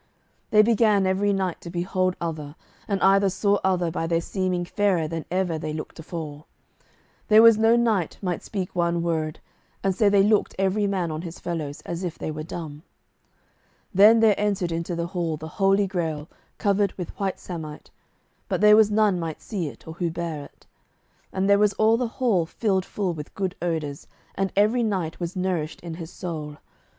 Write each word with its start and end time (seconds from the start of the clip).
Then 0.49 0.65
began 0.65 1.05
every 1.05 1.31
knight 1.31 1.61
to 1.61 1.69
behold 1.69 2.15
other, 2.19 2.55
and 2.87 2.99
either 3.03 3.29
saw 3.29 3.59
other 3.63 3.91
by 3.91 4.07
their 4.07 4.19
seeming 4.19 4.65
fairer 4.65 5.07
than 5.07 5.25
ever 5.29 5.59
they 5.59 5.73
looked 5.73 5.99
afore. 5.99 6.45
There 7.27 7.43
was 7.43 7.55
no 7.59 7.75
knight 7.75 8.17
might 8.19 8.41
speak 8.41 8.75
one 8.75 9.03
word, 9.03 9.39
and 9.83 9.93
so 9.95 10.09
they 10.09 10.23
looked 10.23 10.55
every 10.57 10.87
man 10.87 11.11
on 11.11 11.21
his 11.21 11.37
fellows, 11.39 11.81
as 11.81 12.03
if 12.03 12.17
they 12.17 12.31
were 12.31 12.41
dumb. 12.41 12.81
Then 13.93 14.21
there 14.21 14.33
entered 14.39 14.71
into 14.71 14.95
the 14.95 15.05
hall 15.05 15.37
the 15.37 15.47
Holy 15.47 15.85
Grail, 15.85 16.27
covered 16.57 16.93
with 16.93 17.19
white 17.19 17.39
samite, 17.39 17.91
but 18.49 18.59
there 18.59 18.75
was 18.75 18.89
none 18.89 19.19
might 19.19 19.39
see 19.39 19.67
it, 19.67 19.87
or 19.87 19.93
who 19.93 20.09
bare 20.09 20.43
it. 20.45 20.65
And 21.31 21.47
there 21.47 21.59
was 21.59 21.73
all 21.73 21.95
the 21.95 22.07
hall 22.17 22.47
filled 22.47 22.85
full 22.85 23.13
with 23.13 23.35
good 23.35 23.53
odours, 23.61 24.07
and 24.33 24.51
every 24.55 24.81
knight 24.81 25.19
was 25.19 25.35
nourished 25.35 25.79
in 25.81 25.93
his 25.93 26.09
soul. 26.09 26.57